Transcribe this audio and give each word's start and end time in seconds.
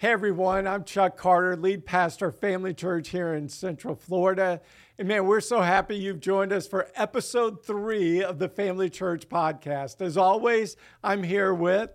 Hey 0.00 0.12
everyone, 0.12 0.66
I'm 0.66 0.84
Chuck 0.84 1.18
Carter, 1.18 1.58
lead 1.58 1.84
pastor 1.84 2.28
of 2.28 2.40
Family 2.40 2.72
Church 2.72 3.10
here 3.10 3.34
in 3.34 3.50
Central 3.50 3.94
Florida. 3.94 4.62
And 4.98 5.06
man, 5.06 5.26
we're 5.26 5.42
so 5.42 5.60
happy 5.60 5.94
you've 5.94 6.20
joined 6.20 6.54
us 6.54 6.66
for 6.66 6.88
episode 6.94 7.62
three 7.66 8.24
of 8.24 8.38
the 8.38 8.48
Family 8.48 8.88
Church 8.88 9.28
podcast. 9.28 10.00
As 10.00 10.16
always, 10.16 10.74
I'm 11.04 11.22
here 11.22 11.52
with. 11.52 11.90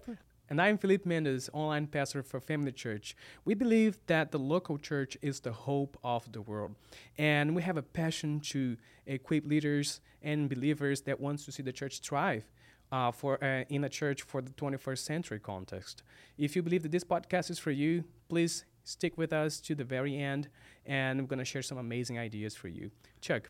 And 0.51 0.61
I'm 0.61 0.77
Felipe 0.77 1.07
Mendes, 1.07 1.49
online 1.51 1.87
pastor 1.87 2.21
for 2.21 2.39
Family 2.39 2.71
Church. 2.71 3.15
We 3.43 3.55
believe 3.55 3.97
that 4.05 4.31
the 4.31 4.37
local 4.37 4.77
church 4.77 5.17
is 5.23 5.39
the 5.39 5.53
hope 5.53 5.97
of 6.03 6.31
the 6.31 6.43
world. 6.43 6.75
And 7.17 7.55
we 7.55 7.63
have 7.63 7.75
a 7.75 7.81
passion 7.81 8.39
to 8.51 8.77
equip 9.07 9.47
leaders 9.47 9.99
and 10.21 10.47
believers 10.47 11.01
that 11.01 11.19
wants 11.19 11.43
to 11.45 11.51
see 11.51 11.63
the 11.63 11.73
church 11.73 12.01
thrive 12.01 12.45
uh, 12.91 13.11
for 13.11 13.43
uh, 13.43 13.63
in 13.69 13.83
a 13.83 13.89
church 13.89 14.21
for 14.21 14.41
the 14.41 14.51
21st 14.51 14.99
century 14.99 15.39
context. 15.39 16.03
If 16.37 16.55
you 16.55 16.63
believe 16.63 16.83
that 16.83 16.91
this 16.91 17.03
podcast 17.03 17.49
is 17.49 17.59
for 17.59 17.71
you, 17.71 18.03
please 18.29 18.65
stick 18.83 19.17
with 19.17 19.33
us 19.33 19.59
to 19.61 19.75
the 19.75 19.83
very 19.83 20.17
end, 20.17 20.49
and 20.85 21.19
I'm 21.19 21.25
going 21.25 21.39
to 21.39 21.45
share 21.45 21.63
some 21.63 21.77
amazing 21.77 22.19
ideas 22.19 22.55
for 22.55 22.67
you. 22.67 22.91
Chuck. 23.21 23.49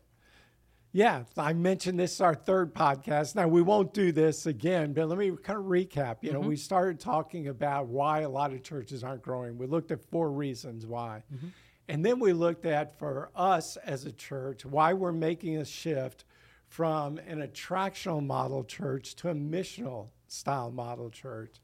Yeah, 0.92 1.24
I 1.36 1.52
mentioned 1.52 1.98
this 1.98 2.14
is 2.14 2.20
our 2.22 2.34
third 2.34 2.74
podcast. 2.74 3.34
Now, 3.34 3.48
we 3.48 3.60
won't 3.60 3.92
do 3.92 4.12
this 4.12 4.46
again, 4.46 4.94
but 4.94 5.08
let 5.08 5.18
me 5.18 5.30
kind 5.42 5.58
of 5.58 5.66
recap. 5.66 6.18
You 6.22 6.32
know, 6.32 6.40
mm-hmm. 6.40 6.48
we 6.48 6.56
started 6.56 6.98
talking 6.98 7.48
about 7.48 7.88
why 7.88 8.20
a 8.20 8.28
lot 8.30 8.54
of 8.54 8.62
churches 8.62 9.04
aren't 9.04 9.20
growing. 9.20 9.58
We 9.58 9.66
looked 9.66 9.90
at 9.90 10.02
four 10.10 10.30
reasons 10.30 10.86
why. 10.86 11.24
Mm-hmm. 11.34 11.48
And 11.88 12.04
then 12.04 12.18
we 12.18 12.32
looked 12.32 12.64
at, 12.64 12.98
for 12.98 13.30
us 13.36 13.76
as 13.84 14.06
a 14.06 14.12
church, 14.12 14.64
why 14.64 14.94
we're 14.94 15.12
making 15.12 15.58
a 15.58 15.66
shift 15.66 16.24
from 16.76 17.16
an 17.26 17.38
attractional 17.38 18.22
model 18.22 18.62
church 18.62 19.14
to 19.14 19.30
a 19.30 19.34
missional 19.34 20.08
style 20.26 20.70
model 20.70 21.08
church. 21.08 21.56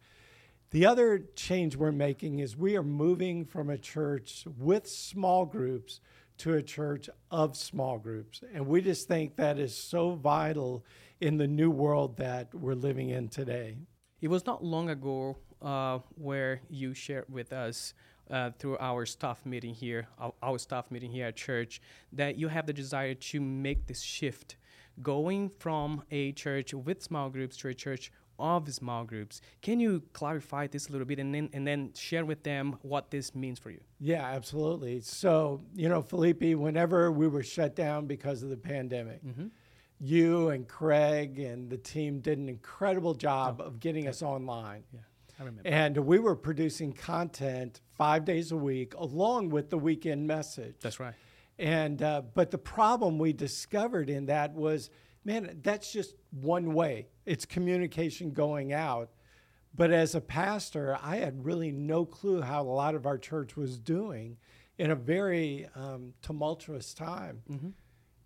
The 0.70 0.86
other 0.86 1.24
change 1.36 1.76
we're 1.76 1.92
making 1.92 2.38
is 2.38 2.56
we 2.56 2.78
are 2.78 2.82
moving 2.82 3.44
from 3.44 3.68
a 3.68 3.76
church 3.76 4.46
with 4.58 4.88
small 4.88 5.44
groups 5.44 6.00
to 6.38 6.54
a 6.54 6.62
church 6.62 7.10
of 7.30 7.58
small 7.58 7.98
groups. 7.98 8.42
And 8.54 8.66
we 8.66 8.80
just 8.80 9.06
think 9.06 9.36
that 9.36 9.58
is 9.58 9.77
so 9.77 10.14
vital 10.14 10.82
in 11.20 11.36
the 11.36 11.47
new 11.47 11.70
world 11.70 12.16
that 12.16 12.54
we're 12.54 12.72
living 12.72 13.10
in 13.10 13.28
today. 13.28 13.76
It 14.22 14.28
was 14.28 14.47
not 14.47 14.64
long 14.64 14.88
ago 14.88 15.36
uh, 15.60 15.98
where 16.14 16.62
you 16.70 16.94
shared 16.94 17.26
with 17.28 17.52
us 17.52 17.92
uh, 18.30 18.52
through 18.58 18.78
our 18.80 19.04
staff 19.04 19.44
meeting 19.44 19.74
here, 19.74 20.08
our, 20.19 20.32
our, 20.42 20.58
staff 20.58 20.91
meeting 20.91 21.10
here 21.10 21.26
at 21.26 21.36
church, 21.36 21.82
that 22.14 22.38
you 22.38 22.48
have 22.48 22.64
the 22.64 22.72
desire 22.72 23.12
to 23.12 23.42
make 23.42 23.86
this 23.86 24.00
shift 24.00 24.56
going 25.03 25.50
from 25.58 26.03
a 26.11 26.33
church 26.33 26.75
with 26.75 27.03
small 27.03 27.31
groups 27.31 27.56
to 27.58 27.69
a 27.69 27.75
church 27.75 28.11
of 28.39 28.72
small 28.72 29.05
groups. 29.05 29.41
Can 29.61 29.78
you 29.78 30.03
clarify 30.12 30.67
this 30.67 30.89
a 30.89 30.92
little 30.92 31.06
bit 31.06 31.19
and 31.19 31.34
then 31.34 31.48
and 31.53 31.67
then 31.67 31.92
share 31.94 32.25
with 32.25 32.42
them 32.42 32.77
what 32.83 33.11
this 33.11 33.34
means 33.34 33.59
for 33.59 33.70
you? 33.70 33.81
Yeah, 34.00 34.25
absolutely. 34.25 35.00
So, 35.00 35.61
you 35.75 35.89
know, 35.89 36.03
Felipe, 36.03 36.42
whenever 36.56 37.12
we 37.12 37.28
were 37.28 37.42
shut 37.42 37.77
down 37.77 38.06
because 38.06 38.42
of 38.42 38.50
the 38.50 38.56
pandemic, 38.56 39.25
mm-hmm. 39.25 39.47
you 40.00 40.48
and 40.48 40.67
Craig 40.67 41.39
and 41.39 41.70
the 41.70 41.77
team 41.77 42.20
did 42.20 42.39
an 42.39 42.48
incredible 42.48 43.14
job 43.14 43.61
oh, 43.61 43.66
of 43.66 43.81
getting 43.81 44.05
okay. 44.05 44.11
us 44.11 44.22
online. 44.22 44.83
Yeah. 44.92 45.00
I 45.39 45.44
remember. 45.44 45.69
And 45.69 45.97
we 45.98 46.19
were 46.19 46.37
producing 46.37 46.92
content 46.92 47.81
five 47.94 48.25
days 48.25 48.53
a 48.53 48.56
week 48.56 48.94
along 48.94 49.50
with 49.50 49.70
the 49.70 49.78
weekend 49.78 50.27
message. 50.27 50.77
That's 50.81 51.00
right. 51.00 51.14
And 51.58 52.03
uh, 52.03 52.22
but 52.34 52.50
the 52.50 52.58
problem 52.58 53.19
we 53.19 53.33
discovered 53.33 54.11
in 54.11 54.27
that 54.27 54.55
was, 54.55 54.91
man, 55.25 55.61
that's 55.62 55.92
just 55.92 56.14
one 56.31 56.75
way. 56.75 57.09
It's 57.27 57.44
communication 57.44 58.33
going 58.33 58.72
out. 58.72 59.11
But 59.75 59.91
as 59.91 60.14
a 60.14 60.20
pastor, 60.20 60.98
I 61.03 61.17
had 61.17 61.44
really 61.44 61.72
no 61.72 62.05
clue 62.05 62.42
how 62.42 62.62
a 62.62 62.64
lot 62.64 62.94
of 62.94 63.06
our 63.06 63.17
church 63.17 63.56
was 63.56 63.78
doing 63.78 64.36
in 64.78 64.91
a 64.91 64.94
very 64.94 65.67
um, 65.75 66.12
tumultuous 66.22 66.92
time. 66.92 67.42
Mm-hmm. 67.50 67.69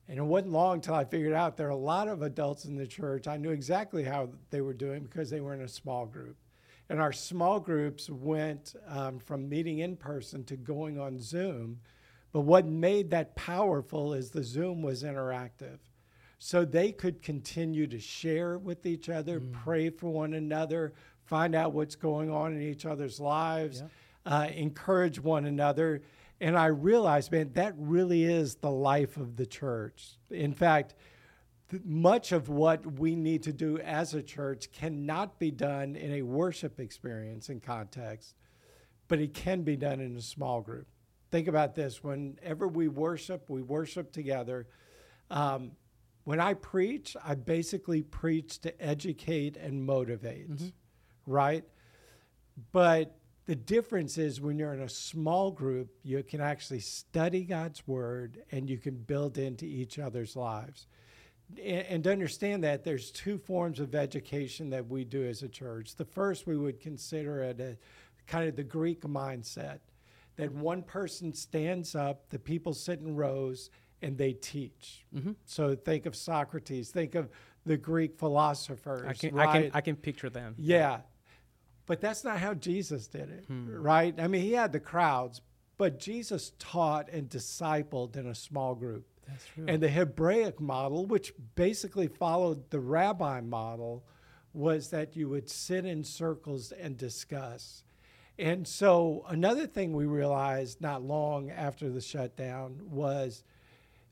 And 0.08 0.18
it 0.18 0.22
wasn't 0.22 0.52
long 0.52 0.74
until 0.74 0.94
I 0.94 1.04
figured 1.04 1.32
out 1.32 1.56
there 1.56 1.66
are 1.66 1.70
a 1.70 1.76
lot 1.76 2.08
of 2.08 2.22
adults 2.22 2.64
in 2.64 2.76
the 2.76 2.86
church. 2.86 3.26
I 3.26 3.36
knew 3.36 3.50
exactly 3.50 4.04
how 4.04 4.30
they 4.50 4.60
were 4.60 4.74
doing 4.74 5.02
because 5.02 5.30
they 5.30 5.40
were 5.40 5.54
in 5.54 5.62
a 5.62 5.68
small 5.68 6.06
group. 6.06 6.36
And 6.88 7.00
our 7.00 7.12
small 7.12 7.58
groups 7.58 8.08
went 8.08 8.76
um, 8.88 9.18
from 9.18 9.48
meeting 9.48 9.80
in 9.80 9.96
person 9.96 10.44
to 10.44 10.56
going 10.56 11.00
on 11.00 11.18
Zoom 11.18 11.80
but 12.36 12.42
what 12.42 12.66
made 12.66 13.12
that 13.12 13.34
powerful 13.34 14.12
is 14.12 14.28
the 14.28 14.44
Zoom 14.44 14.82
was 14.82 15.02
interactive. 15.02 15.78
So 16.38 16.66
they 16.66 16.92
could 16.92 17.22
continue 17.22 17.86
to 17.86 17.98
share 17.98 18.58
with 18.58 18.84
each 18.84 19.08
other, 19.08 19.40
mm. 19.40 19.54
pray 19.54 19.88
for 19.88 20.10
one 20.10 20.34
another, 20.34 20.92
find 21.24 21.54
out 21.54 21.72
what's 21.72 21.96
going 21.96 22.30
on 22.30 22.52
in 22.52 22.60
each 22.60 22.84
other's 22.84 23.18
lives, 23.18 23.82
uh, 24.26 24.48
encourage 24.54 25.18
one 25.18 25.46
another. 25.46 26.02
And 26.38 26.58
I 26.58 26.66
realized, 26.66 27.32
man, 27.32 27.52
that 27.54 27.72
really 27.78 28.24
is 28.24 28.56
the 28.56 28.70
life 28.70 29.16
of 29.16 29.36
the 29.36 29.46
church. 29.46 30.18
In 30.30 30.52
fact, 30.52 30.94
th- 31.70 31.84
much 31.86 32.32
of 32.32 32.50
what 32.50 32.98
we 32.98 33.16
need 33.16 33.44
to 33.44 33.52
do 33.54 33.78
as 33.78 34.12
a 34.12 34.22
church 34.22 34.70
cannot 34.72 35.38
be 35.38 35.50
done 35.50 35.96
in 35.96 36.12
a 36.12 36.20
worship 36.20 36.80
experience 36.80 37.48
and 37.48 37.62
context, 37.62 38.34
but 39.08 39.20
it 39.20 39.32
can 39.32 39.62
be 39.62 39.78
done 39.78 40.00
in 40.00 40.14
a 40.18 40.20
small 40.20 40.60
group 40.60 40.86
think 41.36 41.48
about 41.48 41.74
this 41.74 42.02
whenever 42.02 42.66
we 42.66 42.88
worship, 42.88 43.50
we 43.50 43.60
worship 43.60 44.10
together. 44.10 44.66
Um, 45.30 45.72
when 46.24 46.40
I 46.40 46.54
preach, 46.54 47.14
I 47.22 47.34
basically 47.34 48.00
preach 48.00 48.58
to 48.60 48.82
educate 48.82 49.58
and 49.58 49.84
motivate, 49.84 50.50
mm-hmm. 50.50 50.68
right? 51.26 51.62
But 52.72 53.18
the 53.44 53.54
difference 53.54 54.16
is 54.16 54.40
when 54.40 54.58
you're 54.58 54.72
in 54.72 54.80
a 54.80 54.88
small 54.88 55.50
group, 55.50 55.90
you 56.02 56.22
can 56.22 56.40
actually 56.40 56.80
study 56.80 57.44
God's 57.44 57.86
word 57.86 58.42
and 58.50 58.70
you 58.70 58.78
can 58.78 58.94
build 58.94 59.36
into 59.36 59.66
each 59.66 59.98
other's 59.98 60.36
lives. 60.36 60.86
And, 61.62 61.86
and 61.86 62.04
to 62.04 62.12
understand 62.12 62.64
that, 62.64 62.82
there's 62.82 63.10
two 63.10 63.36
forms 63.36 63.78
of 63.78 63.94
education 63.94 64.70
that 64.70 64.88
we 64.88 65.04
do 65.04 65.22
as 65.26 65.42
a 65.42 65.48
church. 65.48 65.96
The 65.96 66.06
first 66.06 66.46
we 66.46 66.56
would 66.56 66.80
consider 66.80 67.42
it 67.42 67.60
a 67.60 67.76
kind 68.26 68.48
of 68.48 68.56
the 68.56 68.64
Greek 68.64 69.02
mindset 69.02 69.80
that 70.36 70.52
one 70.52 70.82
person 70.82 71.32
stands 71.32 71.94
up, 71.94 72.28
the 72.28 72.38
people 72.38 72.74
sit 72.74 73.00
in 73.00 73.16
rows, 73.16 73.70
and 74.02 74.16
they 74.16 74.32
teach. 74.32 75.04
Mm-hmm. 75.14 75.32
So 75.44 75.74
think 75.74 76.06
of 76.06 76.14
Socrates, 76.14 76.90
think 76.90 77.14
of 77.14 77.30
the 77.64 77.76
Greek 77.76 78.18
philosophers. 78.18 79.04
I 79.06 79.14
can, 79.14 79.34
right? 79.34 79.48
I 79.48 79.62
can, 79.62 79.70
I 79.74 79.80
can 79.80 79.96
picture 79.96 80.30
them. 80.30 80.54
Yeah. 80.58 81.00
But 81.86 82.00
that's 82.00 82.24
not 82.24 82.38
how 82.38 82.54
Jesus 82.54 83.06
did 83.06 83.30
it, 83.30 83.44
hmm. 83.46 83.70
right? 83.70 84.14
I 84.18 84.26
mean, 84.26 84.42
he 84.42 84.52
had 84.52 84.72
the 84.72 84.80
crowds, 84.80 85.40
but 85.78 85.98
Jesus 85.98 86.52
taught 86.58 87.08
and 87.10 87.28
discipled 87.28 88.16
in 88.16 88.26
a 88.26 88.34
small 88.34 88.74
group. 88.74 89.06
That's 89.28 89.46
true. 89.54 89.64
And 89.68 89.82
the 89.82 89.88
Hebraic 89.88 90.60
model, 90.60 91.06
which 91.06 91.32
basically 91.54 92.08
followed 92.08 92.70
the 92.70 92.80
rabbi 92.80 93.40
model, 93.40 94.04
was 94.52 94.90
that 94.90 95.14
you 95.16 95.28
would 95.28 95.48
sit 95.48 95.84
in 95.84 96.02
circles 96.02 96.72
and 96.72 96.96
discuss. 96.96 97.84
And 98.38 98.66
so 98.68 99.24
another 99.28 99.66
thing 99.66 99.92
we 99.92 100.06
realized 100.06 100.80
not 100.80 101.02
long 101.02 101.50
after 101.50 101.88
the 101.88 102.00
shutdown 102.00 102.80
was 102.84 103.44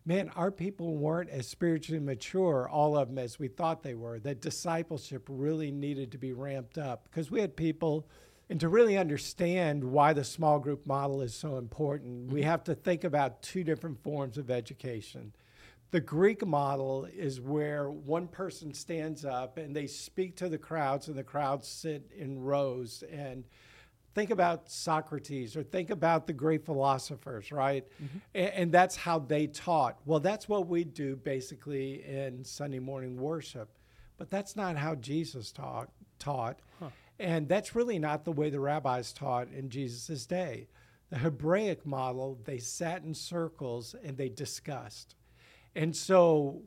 man, 0.07 0.31
our 0.37 0.51
people 0.51 0.97
weren't 0.97 1.31
as 1.31 1.47
spiritually 1.47 2.01
mature, 2.01 2.69
all 2.69 2.97
of 2.97 3.09
them, 3.09 3.19
as 3.19 3.39
we 3.39 3.49
thought 3.49 3.83
they 3.83 3.95
were. 3.95 4.19
That 4.19 4.41
discipleship 4.41 5.25
really 5.29 5.71
needed 5.71 6.13
to 6.13 6.19
be 6.19 6.33
ramped 6.33 6.79
up 6.79 7.05
because 7.05 7.31
we 7.31 7.41
had 7.41 7.57
people, 7.57 8.07
and 8.51 8.61
to 8.61 8.69
really 8.69 8.99
understand 8.99 9.83
why 9.83 10.13
the 10.13 10.25
small 10.25 10.59
group 10.59 10.87
model 10.87 11.23
is 11.23 11.35
so 11.35 11.57
important, 11.57 12.31
we 12.31 12.41
mm-hmm. 12.41 12.51
have 12.51 12.65
to 12.65 12.75
think 12.75 13.05
about 13.05 13.43
two 13.43 13.65
different 13.65 14.03
forms 14.03 14.37
of 14.37 14.51
education. 14.51 15.33
The 15.91 16.01
Greek 16.01 16.45
model 16.45 17.07
is 17.07 17.41
where 17.41 17.91
one 17.91 18.27
person 18.27 18.75
stands 18.75 19.25
up 19.25 19.59
and 19.59 19.75
they 19.75 19.87
speak 19.87 20.37
to 20.37 20.49
the 20.49 20.59
crowds, 20.59 21.09
and 21.09 21.17
the 21.17 21.25
crowds 21.25 21.67
sit 21.67 22.11
in 22.15 22.43
rows 22.43 23.03
and 23.11 23.45
think 24.15 24.31
about 24.31 24.71
Socrates 24.71 25.57
or 25.57 25.63
think 25.63 25.91
about 25.91 26.27
the 26.27 26.33
great 26.33 26.65
philosophers, 26.65 27.51
right? 27.51 27.85
Mm-hmm. 28.03 28.19
And, 28.35 28.49
and, 28.55 28.73
that's 28.73 28.97
how 28.97 29.19
they 29.19 29.47
taught. 29.47 29.99
Well, 30.05 30.21
that's 30.21 30.49
what 30.49 30.69
we 30.69 30.85
do 30.85 31.17
basically 31.17 32.05
in 32.05 32.45
Sunday 32.45 32.79
morning 32.79 33.17
worship, 33.17 33.69
but 34.17 34.31
that's 34.31 34.57
not 34.57 34.77
how 34.77 34.95
Jesus 34.95 35.53
taught. 35.53 35.91
taught. 36.19 36.61
Huh. 36.81 36.91
And 37.19 37.49
that's 37.49 37.75
really 37.75 37.99
not 37.99 38.25
the 38.25 38.33
way 38.33 38.51
the 38.51 38.61
rabbis 38.61 39.13
taught 39.13 39.49
in 39.53 39.69
Jesus' 39.69 40.27
day. 40.27 40.69
The 41.11 41.19
Hebraic 41.19 41.85
model, 41.85 42.39
they 42.45 42.59
sat 42.59 43.03
in 43.03 43.15
circles 43.15 43.95
and 44.03 44.17
they 44.17 44.29
discussed. 44.29 45.15
And 45.77 45.95
so, 45.95 46.63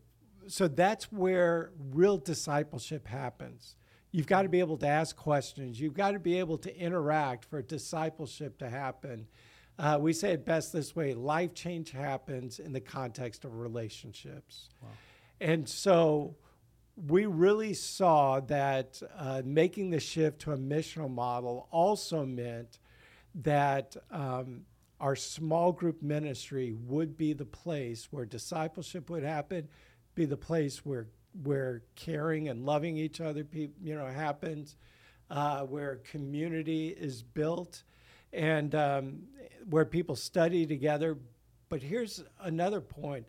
so 0.47 0.67
that's 0.67 1.11
where 1.11 1.71
real 1.91 2.17
discipleship 2.17 3.07
happens 3.07 3.75
You've 4.17 4.25
got 4.25 4.41
to 4.41 4.49
be 4.49 4.61
able 4.61 4.77
to 4.77 4.87
ask 4.87 5.15
questions. 5.15 5.79
You've 5.79 5.93
got 5.93 6.13
to 6.13 6.19
be 6.19 6.39
able 6.39 6.57
to 6.57 6.75
interact 6.75 7.45
for 7.45 7.61
discipleship 7.61 8.57
to 8.57 8.67
happen. 8.67 9.27
Uh, 9.77 9.99
we 10.01 10.11
say 10.11 10.31
it 10.31 10.43
best 10.43 10.73
this 10.73 10.95
way 10.95 11.13
life 11.13 11.53
change 11.53 11.91
happens 11.91 12.57
in 12.57 12.73
the 12.73 12.79
context 12.79 13.45
of 13.45 13.59
relationships. 13.59 14.69
Wow. 14.81 14.89
And 15.39 15.69
so 15.69 16.35
we 16.95 17.27
really 17.27 17.75
saw 17.75 18.39
that 18.39 18.99
uh, 19.15 19.43
making 19.45 19.91
the 19.91 19.99
shift 19.99 20.39
to 20.41 20.53
a 20.53 20.57
missional 20.57 21.11
model 21.11 21.67
also 21.69 22.25
meant 22.25 22.79
that 23.35 23.95
um, 24.09 24.61
our 24.99 25.15
small 25.15 25.71
group 25.71 26.01
ministry 26.01 26.73
would 26.87 27.17
be 27.17 27.33
the 27.33 27.45
place 27.45 28.07
where 28.09 28.25
discipleship 28.25 29.11
would 29.11 29.21
happen, 29.21 29.67
be 30.15 30.25
the 30.25 30.35
place 30.35 30.83
where 30.83 31.05
where 31.44 31.84
caring 31.95 32.50
and 32.50 32.66
loving 32.66 32.98
each 32.98 33.22
other, 33.22 33.44
pe- 33.44 33.69
you 33.81 33.95
know, 33.95 34.07
happens, 34.07 34.75
uh, 35.30 35.62
where 35.62 35.98
community 35.98 36.89
is 36.89 37.22
built, 37.22 37.84
and 38.34 38.74
um, 38.75 39.24
where 39.69 39.86
people 39.86 40.16
study 40.16 40.66
together. 40.66 41.18
But 41.69 41.81
here's 41.81 42.24
another 42.42 42.81
point: 42.81 43.25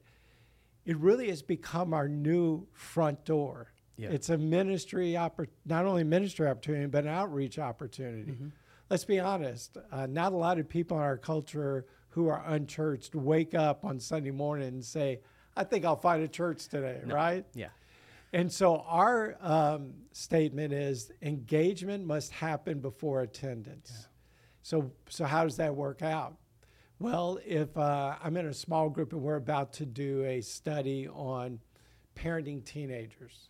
it 0.85 0.97
really 0.99 1.29
has 1.29 1.43
become 1.43 1.93
our 1.93 2.09
new 2.09 2.67
front 2.73 3.25
door. 3.25 3.73
Yeah. 3.97 4.11
It's 4.11 4.29
a 4.29 4.39
ministry 4.39 5.13
oppor- 5.13 5.49
not 5.67 5.85
only 5.85 6.05
ministry 6.05 6.47
opportunity, 6.47 6.87
but 6.87 7.05
an 7.05 7.11
outreach 7.11 7.59
opportunity. 7.59 8.33
Mm-hmm. 8.33 8.49
Let's 8.91 9.05
be 9.05 9.19
honest. 9.19 9.77
Uh, 9.91 10.07
not 10.07 10.33
a 10.33 10.37
lot 10.37 10.59
of 10.59 10.69
people 10.69 10.97
in 10.97 11.03
our 11.03 11.19
culture 11.19 11.85
who 12.11 12.29
are 12.29 12.43
unchurched 12.47 13.15
wake 13.15 13.55
up 13.55 13.85
on 13.85 13.99
Sunday 13.99 14.31
morning 14.31 14.69
and 14.69 14.85
say, 14.85 15.21
"I 15.57 15.65
think 15.65 15.85
I'll 15.85 15.97
find 15.97 16.23
a 16.23 16.29
church 16.29 16.69
today." 16.69 17.01
Right? 17.05 17.45
Yeah. 17.55 17.69
And 18.33 18.53
so 18.53 18.81
our 18.87 19.37
um, 19.41 19.95
statement 20.13 20.73
is 20.73 21.11
engagement 21.23 22.05
must 22.05 22.33
happen 22.33 22.81
before 22.81 23.23
attendance. 23.23 24.09
So, 24.63 24.93
so 25.09 25.25
how 25.25 25.45
does 25.45 25.57
that 25.57 25.75
work 25.75 26.03
out? 26.03 26.37
Well, 26.99 27.39
if 27.47 27.77
uh, 27.77 28.17
I'm 28.23 28.37
in 28.37 28.47
a 28.47 28.53
small 28.53 28.91
group 28.91 29.13
and 29.13 29.23
we're 29.23 29.37
about 29.37 29.73
to 29.75 29.87
do 29.87 30.25
a 30.25 30.41
study 30.41 31.09
on 31.09 31.61
parenting 32.17 32.65
teenagers, 32.65 33.49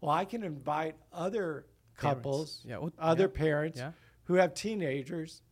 well, 0.00 0.10
I 0.10 0.24
can 0.24 0.42
invite 0.42 0.96
other 1.12 1.66
Parents. 1.98 2.18
couples, 2.22 2.60
Yeah, 2.64 2.88
other 2.98 3.30
yeah, 3.32 3.40
parents 3.40 3.78
yeah. 3.78 3.92
who 4.24 4.34
have 4.34 4.54
teenagers. 4.54 5.42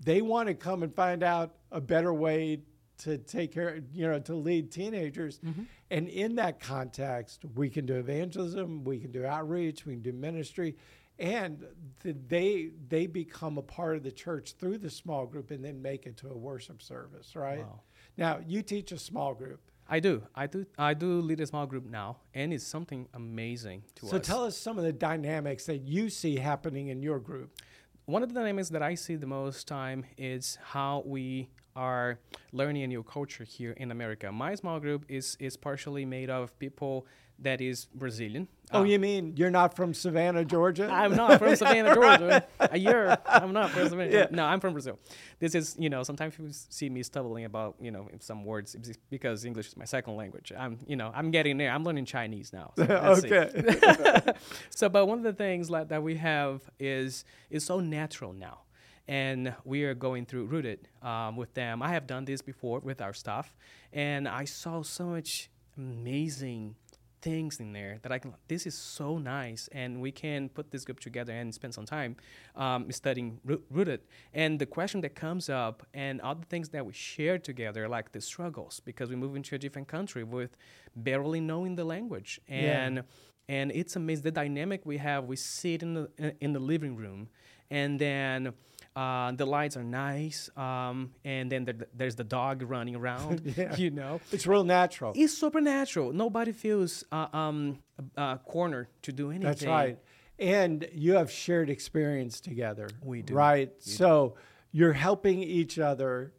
They 0.00 0.22
want 0.22 0.48
to 0.48 0.54
come 0.54 0.82
and 0.82 0.94
find 0.94 1.22
out 1.22 1.54
a 1.72 1.80
better 1.80 2.12
way 2.14 2.60
to 2.98 3.18
take 3.18 3.52
care, 3.52 3.80
you 3.92 4.06
know, 4.06 4.18
to 4.20 4.34
lead 4.34 4.70
teenagers. 4.70 5.38
Mm-hmm. 5.38 5.62
And 5.90 6.08
in 6.08 6.36
that 6.36 6.60
context, 6.60 7.44
we 7.54 7.70
can 7.70 7.86
do 7.86 7.94
evangelism, 7.94 8.84
we 8.84 8.98
can 8.98 9.10
do 9.10 9.24
outreach, 9.24 9.86
we 9.86 9.94
can 9.94 10.02
do 10.02 10.12
ministry, 10.12 10.76
and 11.18 11.64
th- 12.02 12.16
they 12.28 12.70
they 12.88 13.06
become 13.06 13.58
a 13.58 13.62
part 13.62 13.96
of 13.96 14.02
the 14.02 14.12
church 14.12 14.54
through 14.58 14.78
the 14.78 14.90
small 14.90 15.26
group 15.26 15.50
and 15.50 15.64
then 15.64 15.80
make 15.80 16.06
it 16.06 16.16
to 16.18 16.28
a 16.28 16.36
worship 16.36 16.82
service, 16.82 17.34
right? 17.34 17.60
Wow. 17.60 17.80
Now, 18.16 18.40
you 18.46 18.62
teach 18.62 18.92
a 18.92 18.98
small 18.98 19.34
group. 19.34 19.60
I 19.88 20.00
do. 20.00 20.22
I 20.34 20.46
do. 20.46 20.66
I 20.76 20.92
do 20.92 21.20
lead 21.20 21.40
a 21.40 21.46
small 21.46 21.66
group 21.66 21.86
now, 21.86 22.18
and 22.34 22.52
it's 22.52 22.66
something 22.66 23.08
amazing 23.14 23.84
to 23.96 24.06
So 24.06 24.06
us. 24.06 24.10
So 24.10 24.18
tell 24.18 24.44
us 24.44 24.56
some 24.56 24.76
of 24.76 24.84
the 24.84 24.92
dynamics 24.92 25.64
that 25.66 25.78
you 25.78 26.10
see 26.10 26.36
happening 26.36 26.88
in 26.88 27.02
your 27.02 27.18
group. 27.18 27.62
One 28.04 28.22
of 28.22 28.28
the 28.28 28.34
dynamics 28.34 28.68
that 28.70 28.82
I 28.82 28.94
see 28.94 29.16
the 29.16 29.26
most 29.26 29.66
time 29.66 30.04
is 30.16 30.58
how 30.62 31.02
we 31.06 31.48
are 31.78 32.18
learning 32.52 32.82
a 32.82 32.86
new 32.88 33.02
culture 33.02 33.44
here 33.44 33.72
in 33.72 33.90
America. 33.90 34.30
My 34.32 34.54
small 34.56 34.80
group 34.80 35.04
is 35.08 35.36
is 35.40 35.56
partially 35.56 36.04
made 36.04 36.28
of 36.30 36.58
people 36.58 37.06
that 37.40 37.60
is 37.60 37.86
Brazilian. 37.94 38.48
Oh, 38.72 38.80
Uh, 38.80 38.82
you 38.92 38.98
mean 38.98 39.34
you're 39.38 39.54
not 39.60 39.70
from 39.78 39.94
Savannah, 39.94 40.44
Georgia? 40.44 40.88
I'm 40.90 41.14
not 41.14 41.38
from 41.38 41.54
Savannah, 41.54 41.94
Georgia. 41.94 42.44
A 42.76 42.78
year. 42.78 43.16
I'm 43.24 43.52
not 43.52 43.70
from 43.70 43.88
Savannah. 43.88 44.10
Yeah. 44.12 44.26
No, 44.30 44.44
I'm 44.44 44.60
from 44.60 44.72
Brazil. 44.72 44.98
This 45.38 45.54
is, 45.54 45.76
you 45.78 45.88
know, 45.88 46.02
sometimes 46.02 46.34
people 46.36 46.50
see 46.52 46.88
me 46.90 47.02
stumbling 47.04 47.44
about, 47.44 47.76
you 47.80 47.92
know, 47.92 48.08
some 48.18 48.44
words 48.44 48.76
because 49.08 49.44
English 49.44 49.68
is 49.68 49.76
my 49.76 49.84
second 49.86 50.16
language. 50.16 50.52
I'm, 50.58 50.78
you 50.86 50.96
know, 50.96 51.12
I'm 51.14 51.30
getting 51.30 51.58
there. 51.58 51.70
I'm 51.70 51.84
learning 51.84 52.06
Chinese 52.06 52.52
now. 52.52 52.72
so 52.76 52.84
okay. 53.24 53.46
so, 54.70 54.88
but 54.88 55.06
one 55.06 55.18
of 55.18 55.24
the 55.24 55.32
things 55.32 55.70
like, 55.70 55.88
that 55.88 56.02
we 56.02 56.16
have 56.16 56.60
is 56.80 57.24
is 57.50 57.62
so 57.64 57.78
natural 57.80 58.32
now, 58.32 58.58
and 59.08 59.54
we 59.64 59.84
are 59.84 59.94
going 59.94 60.26
through 60.26 60.44
rooted 60.46 60.86
um, 61.02 61.36
with 61.36 61.54
them. 61.54 61.82
I 61.82 61.88
have 61.88 62.06
done 62.06 62.24
this 62.26 62.42
before 62.42 62.78
with 62.80 63.00
our 63.00 63.14
staff, 63.14 63.56
and 63.92 64.28
I 64.28 64.44
saw 64.44 64.82
so 64.82 65.06
much 65.06 65.50
amazing 65.76 66.76
things 67.20 67.58
in 67.58 67.72
there 67.72 67.98
that 68.02 68.12
I 68.12 68.18
can. 68.18 68.34
This 68.46 68.66
is 68.66 68.74
so 68.76 69.18
nice, 69.18 69.68
and 69.72 70.00
we 70.00 70.12
can 70.12 70.48
put 70.50 70.70
this 70.70 70.84
group 70.84 71.00
together 71.00 71.32
and 71.32 71.52
spend 71.52 71.74
some 71.74 71.86
time 71.86 72.16
um, 72.54 72.92
studying 72.92 73.40
rooted. 73.70 74.00
And 74.34 74.58
the 74.60 74.66
question 74.66 75.00
that 75.00 75.14
comes 75.14 75.48
up, 75.48 75.86
and 75.94 76.20
other 76.20 76.44
things 76.48 76.68
that 76.68 76.84
we 76.86 76.92
share 76.92 77.38
together, 77.38 77.88
like 77.88 78.12
the 78.12 78.20
struggles, 78.20 78.80
because 78.84 79.08
we 79.10 79.16
move 79.16 79.34
into 79.36 79.54
a 79.54 79.58
different 79.58 79.88
country 79.88 80.22
with 80.22 80.56
barely 80.94 81.40
knowing 81.40 81.76
the 81.76 81.84
language, 81.84 82.40
Yeah. 82.48 82.84
and 82.84 83.02
and 83.50 83.72
it's 83.72 83.96
amazing 83.96 84.24
the 84.24 84.30
dynamic 84.30 84.84
we 84.84 84.98
have. 84.98 85.24
We 85.24 85.36
sit 85.36 85.82
in 85.82 85.94
the 85.94 86.34
in 86.40 86.52
the 86.52 86.60
living 86.60 86.94
room, 86.96 87.28
and 87.70 87.98
then. 87.98 88.52
Uh, 88.98 89.30
the 89.30 89.46
lights 89.46 89.76
are 89.76 89.84
nice, 89.84 90.50
um, 90.56 91.12
and 91.24 91.52
then 91.52 91.64
there, 91.64 91.76
there's 91.94 92.16
the 92.16 92.24
dog 92.24 92.62
running 92.62 92.96
around. 92.96 93.42
Yeah. 93.58 93.76
You 93.76 93.90
know, 93.90 94.20
It's 94.32 94.46
real 94.46 94.64
natural. 94.64 95.12
it's 95.14 95.36
supernatural. 95.36 96.12
Nobody 96.12 96.52
feels 96.52 97.04
uh, 97.12 97.26
um, 97.32 97.78
uh, 98.16 98.38
cornered 98.38 98.88
to 99.02 99.12
do 99.12 99.30
anything. 99.30 99.46
That's 99.46 99.64
right. 99.64 99.98
And 100.38 100.88
you 100.92 101.12
have 101.14 101.30
shared 101.30 101.70
experience 101.70 102.40
together. 102.40 102.88
We 103.02 103.22
do. 103.22 103.34
Right. 103.34 103.70
So 103.78 104.34
you're 104.72 104.92
helping 104.92 105.42
each 105.42 105.78
other 105.78 106.32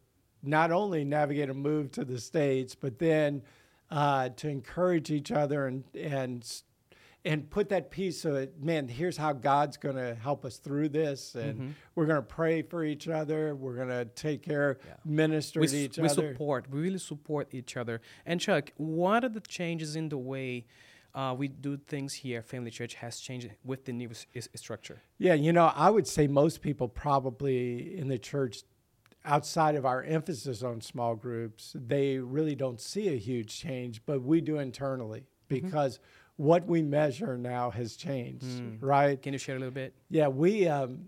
not 0.44 0.72
only 0.72 1.04
navigate 1.06 1.50
a 1.50 1.54
move 1.54 1.92
to 1.94 2.04
the 2.06 2.20
States, 2.20 2.76
but 2.76 3.00
then 3.00 3.42
uh, 3.90 4.30
to 4.36 4.50
encourage 4.50 5.12
each 5.12 5.32
other 5.32 5.66
and, 5.68 5.84
and, 5.96 6.62
and 7.26 7.50
put 7.50 7.70
that 7.70 7.92
piece 7.92 8.24
of 8.26 8.50
man, 8.62 8.88
here's 8.88 9.18
how 9.18 9.34
God's 9.34 9.76
going 9.78 9.96
to 9.98 10.16
help 10.16 10.46
us 10.46 10.58
through 10.58 10.90
this. 10.90 11.36
And 11.36 11.54
Mm-hmm. 11.60 11.70
we're 11.96 12.06
going 12.06 12.16
to 12.22 12.22
pray 12.22 12.62
for 12.62 12.84
each 12.84 13.08
other. 13.10 13.56
We're 13.56 13.76
going 13.76 13.90
to 13.90 14.06
take 14.06 14.42
care, 14.44 14.78
Yeah. 14.88 14.94
minister 15.06 15.60
we, 15.60 15.68
to 15.68 15.78
each 15.78 15.98
we 15.98 16.08
other. 16.08 16.32
support. 16.34 16.70
We 16.72 16.80
really 16.80 16.98
support 17.00 17.54
each 17.54 17.76
other. 17.76 18.02
And 18.26 18.40
Chuck, 18.40 18.72
what 18.78 19.24
are 19.26 19.30
the 19.30 19.42
changes 19.42 19.96
in 19.98 20.08
the 20.10 20.18
way 20.18 20.66
uh, 21.14 21.36
we 21.38 21.50
do 21.50 21.76
things 21.76 22.14
here? 22.14 22.42
Family 22.42 22.72
Church 22.72 22.94
has 22.96 23.20
changed 23.20 23.50
with 23.66 23.84
the 23.86 23.92
new 23.94 24.10
is- 24.34 24.50
structure. 24.56 25.02
Yeah, 25.18 25.34
you 25.34 25.52
know, 25.52 25.72
I 25.76 25.90
would 25.90 26.08
say 26.08 26.28
most 26.28 26.62
people 26.62 26.88
probably 26.88 27.98
in 27.98 28.08
the 28.08 28.18
church, 28.18 28.64
outside 29.26 29.76
of 29.76 29.86
our 29.86 30.02
emphasis 30.04 30.64
on 30.64 30.80
small 30.80 31.16
groups, 31.16 31.76
they 31.76 32.18
really 32.20 32.56
don't 32.56 32.80
see 32.80 33.10
a 33.10 33.18
huge 33.18 33.60
change, 33.60 34.02
but 34.06 34.22
we 34.22 34.40
do 34.40 34.58
internally 34.60 35.26
because 35.50 36.00
what 36.40 36.66
we 36.66 36.82
measure 36.82 37.38
now 37.38 37.70
has 37.70 37.98
changed, 37.98 38.46
right? 38.80 39.22
Can 39.22 39.34
you 39.34 39.40
share 39.40 39.58
a 39.58 39.60
little 39.60 39.74
bit? 39.74 39.94
Yeah, 40.10 40.30
we 40.30 40.70
um, 40.70 41.08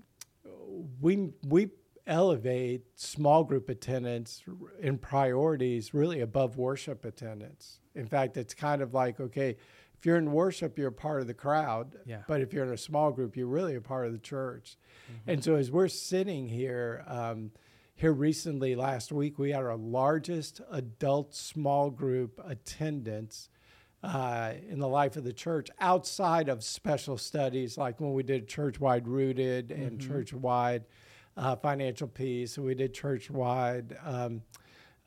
we 0.99 1.29
we 1.47 1.69
elevate 2.05 2.81
small 2.95 3.45
group 3.45 3.69
attendance 3.69 4.43
in 4.81 4.97
priorities 4.97 5.93
really 5.93 6.19
above 6.19 6.57
worship 6.57 7.05
attendance. 7.05 7.79
In 7.95 8.07
fact, 8.07 8.35
it's 8.35 8.53
kind 8.53 8.81
of 8.81 8.93
like 8.93 9.21
okay, 9.21 9.55
if 9.97 10.05
you're 10.05 10.17
in 10.17 10.33
worship, 10.33 10.77
you're 10.77 10.91
part 10.91 11.21
of 11.21 11.27
the 11.27 11.33
crowd. 11.33 11.95
Yeah. 12.05 12.23
But 12.27 12.41
if 12.41 12.51
you're 12.51 12.65
in 12.65 12.73
a 12.73 12.77
small 12.77 13.13
group, 13.13 13.37
you're 13.37 13.47
really 13.47 13.75
a 13.75 13.81
part 13.81 14.07
of 14.07 14.11
the 14.11 14.19
church. 14.19 14.75
And 15.27 15.41
so 15.41 15.55
as 15.55 15.71
we're 15.71 15.87
sitting 15.87 16.49
here. 16.49 17.05
Um, 17.07 17.51
here 17.93 18.13
recently, 18.13 18.75
last 18.75 19.11
week, 19.11 19.37
we 19.37 19.51
had 19.51 19.61
our 19.61 19.77
largest 19.77 20.59
adult 20.71 21.35
small 21.35 21.91
group 21.91 22.41
attendance 22.43 23.47
uh, 24.03 24.53
in 24.67 24.79
the 24.79 24.87
life 24.87 25.15
of 25.15 25.23
the 25.23 25.33
church 25.33 25.69
outside 25.79 26.49
of 26.49 26.63
special 26.63 27.17
studies, 27.17 27.77
like 27.77 27.99
when 27.99 28.13
we 28.13 28.23
did 28.23 28.47
church 28.47 28.79
wide 28.79 29.07
rooted 29.07 29.71
and 29.71 30.01
church 30.01 30.33
wide 30.33 30.83
uh, 31.37 31.55
financial 31.55 32.07
peace, 32.07 32.57
and 32.57 32.65
we 32.65 32.73
did 32.73 32.93
church 32.93 33.29
wide 33.29 33.97
um, 34.03 34.41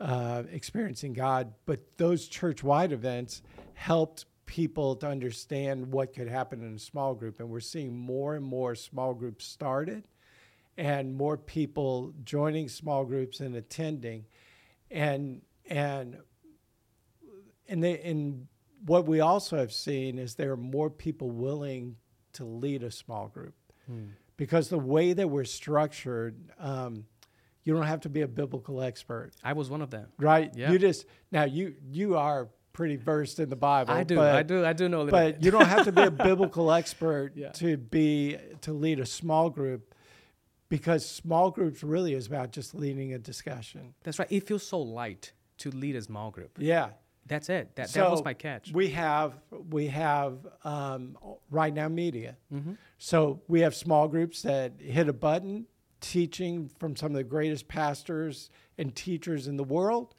uh, 0.00 0.44
experiencing 0.52 1.12
God. 1.12 1.52
But 1.66 1.80
those 1.96 2.28
church 2.28 2.62
wide 2.62 2.92
events 2.92 3.42
helped 3.74 4.26
people 4.46 4.94
to 4.96 5.08
understand 5.08 5.90
what 5.90 6.14
could 6.14 6.28
happen 6.28 6.62
in 6.62 6.76
a 6.76 6.78
small 6.78 7.14
group. 7.14 7.40
And 7.40 7.48
we're 7.48 7.60
seeing 7.60 7.96
more 7.96 8.36
and 8.36 8.44
more 8.44 8.74
small 8.74 9.14
groups 9.14 9.44
started 9.44 10.04
and 10.76 11.14
more 11.14 11.36
people 11.36 12.12
joining 12.24 12.68
small 12.68 13.04
groups 13.04 13.40
and 13.40 13.56
attending. 13.56 14.26
And, 14.90 15.42
and 15.68 16.18
and 17.68 17.82
they 17.82 17.98
and 18.00 18.46
what 18.84 19.06
we 19.06 19.20
also 19.20 19.56
have 19.56 19.72
seen 19.72 20.18
is 20.18 20.34
there 20.34 20.52
are 20.52 20.56
more 20.56 20.90
people 20.90 21.30
willing 21.30 21.96
to 22.34 22.44
lead 22.44 22.82
a 22.82 22.90
small 22.90 23.28
group 23.28 23.54
because 24.36 24.68
the 24.68 24.78
way 24.78 25.12
that 25.12 25.28
we're 25.28 25.44
structured 25.44 26.34
um, 26.58 27.04
you 27.64 27.72
don't 27.74 27.84
have 27.86 28.00
to 28.00 28.08
be 28.08 28.22
a 28.22 28.28
biblical 28.28 28.82
expert 28.82 29.32
I 29.42 29.52
was 29.52 29.70
one 29.70 29.82
of 29.82 29.90
them. 29.90 30.08
right 30.18 30.50
Yeah. 30.54 30.70
you 30.72 30.78
just 30.78 31.06
now 31.30 31.44
you 31.44 31.74
you 31.90 32.16
are 32.16 32.48
pretty 32.72 32.96
versed 32.96 33.38
in 33.38 33.48
the 33.48 33.56
bible 33.56 33.92
I 33.94 34.02
do. 34.02 34.16
but, 34.16 34.34
I 34.34 34.42
do. 34.42 34.64
I 34.64 34.72
do 34.72 34.88
know 34.88 35.02
a 35.02 35.04
little 35.04 35.18
but 35.20 35.42
you 35.44 35.50
don't 35.50 35.66
have 35.66 35.84
to 35.84 35.92
be 35.92 36.02
a 36.02 36.10
biblical 36.30 36.72
expert 36.72 37.32
Yeah. 37.36 37.50
to 37.52 37.76
be 37.76 38.36
to 38.62 38.72
lead 38.72 38.98
a 39.00 39.06
small 39.06 39.48
group 39.50 39.94
because 40.68 41.08
small 41.08 41.50
groups 41.50 41.84
really 41.84 42.14
is 42.14 42.26
about 42.26 42.50
just 42.50 42.74
leading 42.74 43.12
a 43.14 43.18
discussion 43.18 43.94
That's 44.02 44.18
right. 44.18 44.28
It 44.30 44.46
feels 44.46 44.66
so 44.66 44.80
light 44.80 45.32
to 45.58 45.70
lead 45.70 45.94
a 45.96 46.02
small 46.02 46.30
group. 46.32 46.58
yeah 46.58 46.88
That's 47.26 47.48
it. 47.48 47.74
That, 47.76 47.90
that 47.92 48.10
was 48.10 48.24
my 48.24 48.34
catch. 48.34 48.72
We 48.72 48.88
have 48.90 49.34
we 49.70 49.86
have 49.88 50.46
um, 50.62 51.16
right 51.50 51.72
now 51.72 51.88
media. 51.88 52.36
Mm-hmm. 52.52 52.72
So 52.98 53.40
we 53.48 53.60
have 53.60 53.74
small 53.74 54.08
groups 54.08 54.42
that 54.42 54.72
hit 54.78 55.08
a 55.08 55.12
button, 55.12 55.66
teaching 56.00 56.70
from 56.78 56.96
some 56.96 57.12
of 57.12 57.16
the 57.16 57.24
greatest 57.24 57.66
pastors 57.66 58.50
and 58.76 58.94
teachers 58.94 59.46
in 59.46 59.56
the 59.56 59.64
world. 59.64 60.14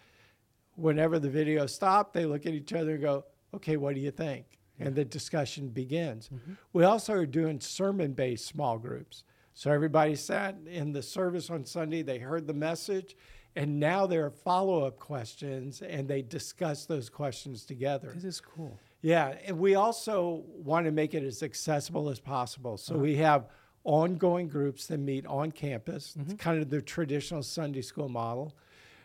Whenever 0.76 1.20
the 1.20 1.30
video 1.30 1.68
stopped, 1.68 2.14
they 2.14 2.26
look 2.26 2.46
at 2.46 2.54
each 2.54 2.74
other 2.74 2.94
and 2.94 3.02
go, 3.02 3.26
okay, 3.54 3.78
what 3.78 3.96
do 3.96 4.02
you 4.02 4.12
think? 4.12 4.46
And 4.80 4.94
the 4.94 5.06
discussion 5.06 5.70
begins. 5.70 6.30
Mm-hmm. 6.34 6.54
We 6.74 6.84
also 6.84 7.14
are 7.14 7.26
doing 7.26 7.62
sermon 7.62 8.14
based 8.14 8.46
small 8.48 8.78
groups. 8.78 9.24
So 9.54 9.72
everybody 9.72 10.16
sat 10.16 10.58
in 10.68 10.92
the 10.92 11.02
service 11.02 11.50
on 11.50 11.64
Sunday, 11.66 12.02
they 12.02 12.18
heard 12.18 12.46
the 12.46 12.54
message, 12.54 13.16
and 13.56 13.80
now 13.80 14.06
there 14.06 14.26
are 14.26 14.32
follow 14.32 14.86
up 14.86 15.00
questions 15.00 15.82
and 15.82 16.08
they 16.08 16.22
discuss 16.22 16.86
those 16.86 17.10
questions 17.10 17.66
together. 17.66 18.12
This 18.14 18.26
is 18.26 18.42
cool. 18.42 18.78
Yeah, 19.02 19.36
and 19.46 19.60
we 19.60 19.76
also 19.76 20.44
want 20.48 20.86
to 20.88 20.92
make 20.92 21.14
it 21.14 21.24
as 21.24 21.44
accessible 21.44 22.10
as 22.10 22.20
possible. 22.20 22.78
So 22.78 22.98
we 22.98 23.16
have 23.18 23.48
ongoing 23.84 24.48
groups 24.48 24.88
that 24.88 24.98
meet 24.98 25.26
on 25.28 25.52
campus. 25.52 26.16
It's 26.20 26.34
kind 26.34 26.60
of 26.60 26.70
the 26.70 26.82
traditional 26.82 27.44
Sunday 27.44 27.84
school 27.84 28.10
model. 28.10 28.58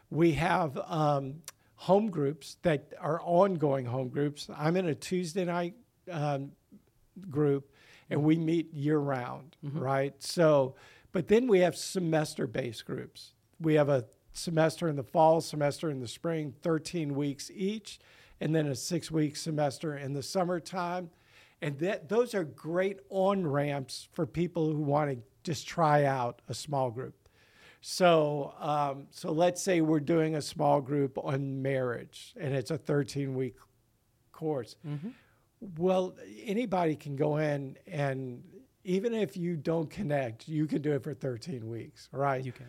We 0.08 0.32
have 0.32 0.78
um, 0.86 1.42
home 1.74 2.10
groups 2.10 2.56
that 2.62 2.94
are 2.98 3.20
ongoing 3.22 3.84
home 3.84 4.08
groups. 4.08 4.48
I'm 4.56 4.76
in 4.76 4.86
a 4.86 4.94
Tuesday 4.94 5.44
night 5.44 5.74
um, 6.10 6.52
group, 7.28 7.70
and 8.08 8.22
we 8.22 8.36
meet 8.36 8.72
year 8.72 8.98
round, 8.98 9.56
right? 9.62 10.14
So, 10.18 10.74
but 11.12 11.28
then 11.28 11.46
we 11.46 11.60
have 11.60 11.76
semester 11.76 12.46
based 12.46 12.86
groups. 12.86 13.32
We 13.60 13.74
have 13.74 13.90
a 13.90 14.06
semester 14.40 14.88
in 14.88 14.96
the 14.96 15.02
fall, 15.02 15.40
semester 15.40 15.90
in 15.90 16.00
the 16.00 16.08
spring, 16.08 16.54
13 16.62 17.14
weeks 17.14 17.50
each, 17.54 17.98
and 18.40 18.54
then 18.54 18.66
a 18.66 18.74
six 18.74 19.10
week 19.10 19.36
semester 19.36 19.96
in 19.96 20.12
the 20.12 20.22
summertime. 20.22 21.10
And 21.62 21.78
that, 21.78 22.08
those 22.08 22.34
are 22.34 22.44
great 22.44 23.00
on 23.10 23.46
ramps 23.46 24.08
for 24.12 24.26
people 24.26 24.72
who 24.72 24.80
want 24.80 25.10
to 25.10 25.18
just 25.42 25.68
try 25.68 26.04
out 26.04 26.40
a 26.48 26.54
small 26.54 26.90
group. 26.90 27.14
So, 27.82 28.54
um, 28.58 29.06
so 29.10 29.32
let's 29.32 29.62
say 29.62 29.80
we're 29.80 30.00
doing 30.00 30.34
a 30.36 30.42
small 30.42 30.80
group 30.80 31.18
on 31.22 31.62
marriage, 31.62 32.34
and 32.38 32.54
it's 32.54 32.70
a 32.70 32.78
13 32.78 33.34
week 33.34 33.56
course. 34.32 34.76
Well, 35.78 36.14
anybody 36.44 36.96
can 36.96 37.16
go 37.16 37.36
in, 37.36 37.76
and 37.86 38.42
even 38.84 39.14
if 39.14 39.36
you 39.36 39.56
don't 39.56 39.90
connect, 39.90 40.48
you 40.48 40.66
can 40.66 40.80
do 40.80 40.92
it 40.92 41.02
for 41.02 41.12
13 41.14 41.68
weeks, 41.68 42.08
right? 42.12 42.42
You 42.42 42.52
can. 42.52 42.66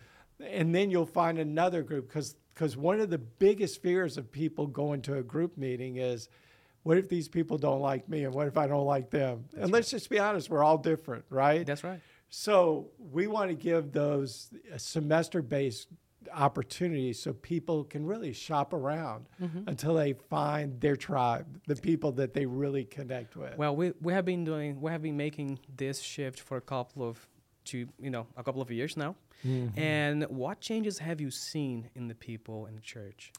And 0.50 0.74
then 0.74 0.90
you'll 0.90 1.06
find 1.06 1.38
another 1.38 1.82
group 1.82 2.08
because 2.08 2.34
because 2.54 2.76
one 2.76 3.00
of 3.00 3.08
the 3.10 3.18
biggest 3.18 3.80
fears 3.82 4.16
of 4.18 4.30
people 4.30 4.66
going 4.66 5.00
to 5.02 5.16
a 5.16 5.22
group 5.22 5.56
meeting 5.56 5.96
is 5.96 6.28
what 6.82 6.98
if 6.98 7.08
these 7.08 7.28
people 7.28 7.56
don't 7.58 7.80
like 7.80 8.08
me 8.08 8.24
and 8.24 8.34
what 8.34 8.46
if 8.46 8.56
i 8.58 8.66
don't 8.66 8.86
like 8.86 9.10
them 9.10 9.44
and 9.56 9.70
let's 9.70 9.90
just 9.90 10.10
be 10.10 10.18
honest 10.18 10.50
we're 10.50 10.62
all 10.64 10.78
different 10.78 11.24
right 11.30 11.64
That's 11.66 11.84
right. 11.84 12.00
so 12.28 12.88
we 13.12 13.26
want 13.26 13.50
to 13.50 13.54
give 13.56 13.92
those 13.92 14.50
semester 14.76 15.40
based 15.42 15.88
opportunities 16.32 17.18
so 17.20 17.32
people 17.32 17.84
can 17.84 18.06
really 18.06 18.32
shop 18.32 18.72
around 18.72 19.26
Mm-hmm. 19.40 19.68
until 19.68 19.94
they 19.94 20.12
find 20.12 20.80
their 20.80 20.94
tribe 20.96 21.46
the 21.66 21.74
people 21.76 22.12
that 22.12 22.32
they 22.32 22.46
really 22.46 22.84
connect 22.84 23.36
with 23.36 23.56
Well, 23.58 23.74
we 23.74 23.92
we 24.00 24.12
have 24.12 24.24
been 24.24 24.44
doing 24.44 24.80
we 24.80 24.90
have 24.92 25.02
been 25.02 25.16
making 25.16 25.58
this 25.76 26.00
shift 26.00 26.38
for 26.40 26.56
a 26.56 26.60
couple 26.60 27.02
of 27.08 27.26
to 27.66 27.88
you 27.98 28.10
know 28.10 28.26
a 28.36 28.42
couple 28.42 28.62
of 28.62 28.70
years 28.70 28.96
now. 28.96 29.16
Mm-hmm. 29.46 29.78
And 29.78 30.22
what 30.24 30.60
changes 30.60 30.98
have 30.98 31.20
you 31.20 31.30
seen 31.30 31.90
in 31.94 32.08
the 32.08 32.14
people 32.14 32.66
in 32.66 32.74
the 32.74 32.80
church? 32.80 33.32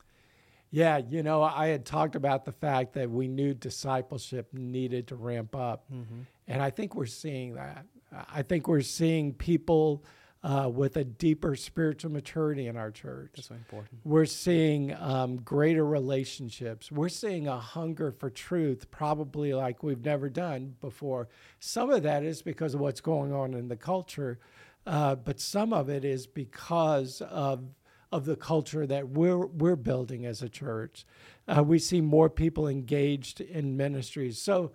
Yeah, 0.72 0.98
you 0.98 1.22
know, 1.22 1.44
I 1.44 1.68
had 1.68 1.86
talked 1.86 2.16
about 2.16 2.46
the 2.46 2.52
fact 2.52 2.94
that 2.94 3.10
we 3.10 3.28
knew 3.28 3.54
discipleship 3.54 4.52
needed 4.54 5.08
to 5.10 5.16
ramp 5.16 5.56
up. 5.56 5.86
And 6.48 6.62
I 6.64 6.72
think 6.72 6.96
we're 6.96 7.06
seeing 7.06 7.54
that. 7.54 7.86
I 8.12 8.42
think 8.42 8.68
we're 8.68 8.82
seeing 8.82 9.34
people 9.34 10.04
uh, 10.44 10.70
with 10.72 10.98
a 10.98 11.04
deeper 11.06 11.56
spiritual 11.56 12.12
maturity 12.12 12.68
in 12.68 12.76
our 12.76 12.92
church. 12.92 13.32
That's 13.36 13.48
so 13.48 13.56
important. 13.56 14.02
We're 14.04 14.26
seeing 14.26 14.94
um, 14.96 15.38
greater 15.38 15.86
relationships. 15.86 16.92
We're 16.92 17.10
seeing 17.10 17.48
a 17.48 17.58
hunger 17.58 18.12
for 18.12 18.30
truth, 18.30 18.92
probably 18.92 19.54
like 19.54 19.84
we've 19.84 20.04
never 20.04 20.30
done 20.30 20.76
before. 20.82 21.30
Some 21.60 21.90
of 21.90 22.04
that 22.04 22.24
is 22.24 22.42
because 22.42 22.74
of 22.74 22.82
what's 22.82 23.00
going 23.00 23.32
on 23.32 23.54
in 23.54 23.70
the 23.70 23.78
culture, 23.78 24.40
uh, 24.86 25.16
but 25.16 25.40
some 25.40 25.72
of 25.72 25.90
it 25.90 26.04
is 26.04 26.28
because 26.28 27.22
of 27.22 27.64
of 28.12 28.26
the 28.26 28.36
culture 28.36 28.86
that 28.86 29.10
we're 29.10 29.48
we're 29.48 29.76
building 29.76 30.26
as 30.26 30.44
a 30.44 30.50
church. 30.50 31.06
Uh, 31.48 31.64
we 31.64 31.80
see 31.80 32.00
more 32.00 32.30
people 32.30 32.68
engaged 32.68 33.42
in 33.42 33.76
ministries. 33.76 34.40
So, 34.40 34.72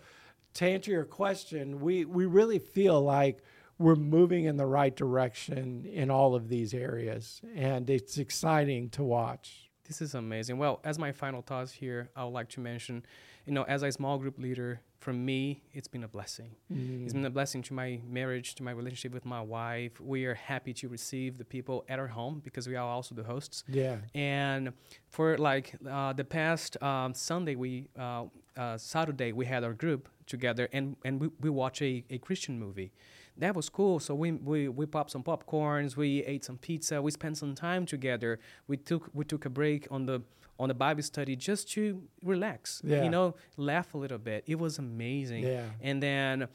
to 0.54 0.66
answer 0.66 0.90
your 0.90 1.04
question, 1.04 1.78
we 1.80 2.04
we 2.04 2.26
really 2.26 2.58
feel 2.58 3.00
like 3.00 3.42
we're 3.78 3.94
moving 3.94 4.44
in 4.44 4.56
the 4.56 4.66
right 4.66 4.94
direction 4.94 5.86
in 5.86 6.10
all 6.10 6.34
of 6.34 6.48
these 6.48 6.74
areas, 6.74 7.40
and 7.54 7.88
it's 7.88 8.18
exciting 8.18 8.90
to 8.90 9.02
watch. 9.04 9.70
This 9.86 10.02
is 10.02 10.14
amazing. 10.14 10.58
Well, 10.58 10.80
as 10.84 10.98
my 10.98 11.12
final 11.12 11.42
thoughts 11.42 11.72
here, 11.72 12.10
I 12.14 12.24
would 12.24 12.34
like 12.34 12.50
to 12.50 12.60
mention, 12.60 13.06
you 13.46 13.52
know, 13.52 13.62
as 13.62 13.82
a 13.82 13.90
small 13.90 14.18
group 14.18 14.38
leader, 14.38 14.82
for 15.00 15.12
me, 15.12 15.62
it's 15.72 15.88
been 15.88 16.02
a 16.02 16.08
blessing. 16.08 16.56
It's 17.04 17.12
been 17.14 17.24
a 17.24 17.30
blessing 17.30 17.62
to 17.62 17.72
my 17.72 18.00
marriage, 18.06 18.56
to 18.56 18.64
my 18.64 18.72
relationship 18.72 19.14
with 19.14 19.24
my 19.24 19.40
wife. 19.40 20.00
We 20.00 20.26
are 20.26 20.34
happy 20.34 20.74
to 20.74 20.88
receive 20.88 21.38
the 21.38 21.44
people 21.44 21.84
at 21.88 22.00
our 22.00 22.08
home 22.08 22.42
because 22.44 22.68
we 22.68 22.74
are 22.74 22.86
also 22.86 23.14
the 23.14 23.22
hosts. 23.22 23.62
Yeah. 23.68 23.98
And 24.14 24.72
for 25.08 25.38
like 25.38 25.76
uh, 25.88 26.12
the 26.14 26.24
past 26.24 26.82
um, 26.82 27.14
Sunday, 27.14 27.54
we 27.54 27.88
uh, 27.98 28.24
uh, 28.56 28.76
Saturday 28.76 29.32
we 29.32 29.46
had 29.46 29.62
our 29.62 29.72
group 29.72 30.08
together 30.26 30.68
and 30.72 30.96
and 31.04 31.20
we, 31.20 31.28
we 31.40 31.48
watched 31.48 31.80
a, 31.80 32.04
a 32.10 32.18
Christian 32.18 32.58
movie. 32.58 32.92
That 33.38 33.54
was 33.54 33.68
cool. 33.68 34.00
So 34.00 34.14
we, 34.14 34.32
we 34.32 34.68
we 34.68 34.84
popped 34.86 35.12
some 35.12 35.22
popcorns, 35.22 35.96
we 35.96 36.24
ate 36.24 36.44
some 36.44 36.58
pizza, 36.58 37.00
we 37.00 37.10
spent 37.12 37.36
some 37.36 37.54
time 37.54 37.86
together. 37.86 38.40
We 38.66 38.76
took 38.76 39.10
we 39.14 39.24
took 39.24 39.44
a 39.44 39.50
break 39.50 39.86
on 39.90 40.06
the 40.06 40.22
on 40.58 40.68
the 40.68 40.74
Bible 40.74 41.02
study 41.02 41.36
just 41.36 41.70
to 41.72 42.02
relax. 42.22 42.82
Yeah. 42.84 43.04
You 43.04 43.10
know, 43.10 43.34
laugh 43.56 43.94
a 43.94 43.98
little 43.98 44.18
bit. 44.18 44.44
It 44.46 44.58
was 44.58 44.78
amazing. 44.78 45.44
Yeah. 45.44 45.64
And 45.80 46.02
then, 46.02 46.48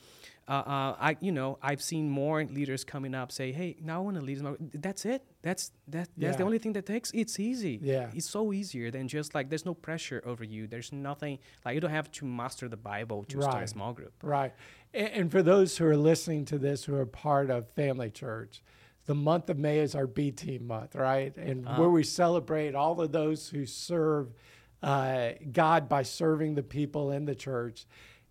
uh, 0.46 0.52
uh, 0.52 0.96
I 1.00 1.16
you 1.22 1.32
know 1.32 1.58
I've 1.62 1.82
seen 1.82 2.10
more 2.10 2.44
leaders 2.44 2.84
coming 2.84 3.16
up 3.16 3.32
say, 3.32 3.54
"Hey, 3.54 3.78
now 3.82 4.00
I 4.00 4.04
want 4.04 4.18
to 4.18 4.22
lead." 4.22 4.40
small-" 4.40 4.58
That's 4.74 5.06
it. 5.06 5.24
That's 5.42 5.72
that. 5.88 6.10
That's 6.18 6.38
the 6.38 6.44
only 6.44 6.60
thing 6.60 6.74
that 6.74 6.86
takes. 6.86 7.12
It's 7.14 7.40
easy. 7.40 7.80
Yeah. 7.82 8.12
It's 8.14 8.30
so 8.30 8.52
easier 8.52 8.92
than 8.92 9.08
just 9.08 9.34
like 9.34 9.50
there's 9.50 9.66
no 9.66 9.74
pressure 9.74 10.22
over 10.26 10.44
you. 10.44 10.68
There's 10.68 10.92
nothing 10.92 11.40
like 11.64 11.76
you 11.76 11.82
don't 11.82 11.92
have 11.92 12.12
to 12.12 12.26
master 12.26 12.68
the 12.68 12.78
Bible 12.78 13.24
to 13.26 13.42
start 13.42 13.64
a 13.64 13.68
small 13.68 13.94
group. 13.94 14.14
Right. 14.22 14.54
And, 14.94 15.08
and 15.08 15.32
for 15.32 15.42
those 15.42 15.78
who 15.78 15.86
are 15.86 15.98
listening 15.98 16.44
to 16.46 16.58
this 16.58 16.84
who 16.84 16.96
are 16.96 17.06
part 17.06 17.50
of 17.50 17.70
Family 17.70 18.10
Church, 18.10 18.62
the 19.06 19.16
month 19.16 19.50
of 19.50 19.58
May 19.58 19.80
is 19.80 19.96
our 19.96 20.08
B 20.08 20.32
team 20.32 20.68
month, 20.68 20.96
right? 20.96 21.36
And 21.36 21.66
where 21.78 21.90
we 21.90 22.04
celebrate 22.04 22.76
all 22.76 23.02
of 23.02 23.12
those 23.12 23.50
who 23.50 23.66
serve 23.66 24.34
uh, 24.82 25.32
God 25.52 25.90
by 25.90 26.04
serving 26.04 26.56
the 26.56 26.64
people 26.64 27.12
in 27.12 27.26
the 27.26 27.36
church. 27.36 27.86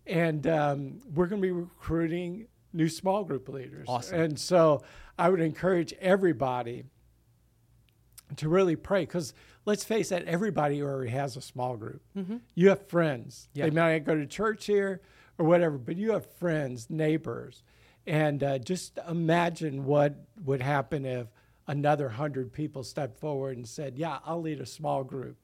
And 0.05 0.45
um, 0.47 0.99
we're 1.13 1.27
going 1.27 1.41
to 1.41 1.45
be 1.45 1.51
recruiting 1.51 2.47
new 2.73 2.89
small 2.89 3.23
group 3.23 3.49
leaders. 3.49 3.85
Awesome. 3.87 4.19
And 4.19 4.39
so 4.39 4.83
I 5.17 5.29
would 5.29 5.39
encourage 5.39 5.93
everybody 6.01 6.85
to 8.37 8.49
really 8.49 8.75
pray 8.75 9.01
because 9.01 9.33
let's 9.65 9.83
face 9.83 10.11
it, 10.11 10.25
everybody 10.27 10.81
already 10.81 11.11
has 11.11 11.37
a 11.37 11.41
small 11.41 11.77
group. 11.77 12.01
You 12.55 12.69
have 12.69 12.87
friends. 12.87 13.47
Yeah. 13.53 13.65
They 13.65 13.71
might 13.71 13.93
not 13.93 14.03
go 14.05 14.15
to 14.15 14.25
church 14.25 14.65
here 14.65 15.01
or 15.37 15.45
whatever, 15.45 15.77
but 15.77 15.97
you 15.97 16.11
have 16.11 16.25
friends, 16.33 16.89
neighbors. 16.89 17.63
And 18.05 18.43
uh, 18.43 18.57
just 18.59 18.99
imagine 19.07 19.85
what 19.85 20.15
would 20.43 20.61
happen 20.61 21.05
if 21.05 21.27
another 21.67 22.09
hundred 22.09 22.51
people 22.51 22.83
stepped 22.83 23.17
forward 23.19 23.55
and 23.57 23.67
said, 23.67 23.97
Yeah, 23.97 24.19
I'll 24.25 24.41
lead 24.41 24.59
a 24.59 24.65
small 24.65 25.03
group. 25.03 25.37